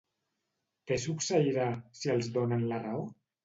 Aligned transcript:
Què 0.93 0.97
succeirà, 1.03 1.69
si 2.03 2.13
els 2.17 2.33
donen 2.41 2.69
la 2.75 2.85
raó? 2.89 3.09